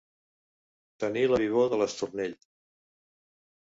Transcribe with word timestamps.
Tenir 1.03 1.25
la 1.33 1.39
vivor 1.43 1.69
de 1.75 1.81
l'estornell. 1.83 2.37